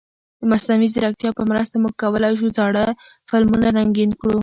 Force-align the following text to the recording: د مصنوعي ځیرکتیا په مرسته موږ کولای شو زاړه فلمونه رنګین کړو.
د 0.39 0.41
مصنوعي 0.51 0.87
ځیرکتیا 0.93 1.29
په 1.37 1.43
مرسته 1.51 1.75
موږ 1.81 1.93
کولای 2.01 2.33
شو 2.39 2.47
زاړه 2.57 2.85
فلمونه 3.29 3.67
رنګین 3.77 4.11
کړو. 4.19 4.37